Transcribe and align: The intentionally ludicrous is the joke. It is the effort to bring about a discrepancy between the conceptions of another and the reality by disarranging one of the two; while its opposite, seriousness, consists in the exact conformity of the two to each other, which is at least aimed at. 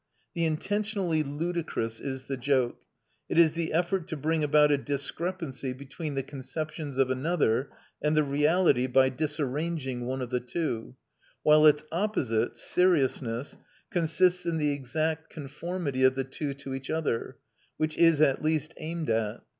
The 0.33 0.45
intentionally 0.45 1.21
ludicrous 1.21 1.99
is 1.99 2.23
the 2.23 2.35
joke. 2.35 2.81
It 3.29 3.37
is 3.37 3.53
the 3.53 3.71
effort 3.71 4.07
to 4.07 4.17
bring 4.17 4.43
about 4.43 4.71
a 4.71 4.77
discrepancy 4.79 5.73
between 5.73 6.15
the 6.15 6.23
conceptions 6.23 6.97
of 6.97 7.11
another 7.11 7.69
and 8.01 8.17
the 8.17 8.23
reality 8.23 8.87
by 8.87 9.09
disarranging 9.09 10.07
one 10.07 10.23
of 10.23 10.31
the 10.31 10.39
two; 10.39 10.95
while 11.43 11.67
its 11.67 11.85
opposite, 11.91 12.57
seriousness, 12.57 13.57
consists 13.91 14.47
in 14.47 14.57
the 14.57 14.71
exact 14.71 15.29
conformity 15.29 16.03
of 16.03 16.15
the 16.15 16.23
two 16.23 16.55
to 16.55 16.73
each 16.73 16.89
other, 16.89 17.37
which 17.77 17.95
is 17.95 18.21
at 18.21 18.41
least 18.41 18.73
aimed 18.77 19.11
at. 19.11 19.43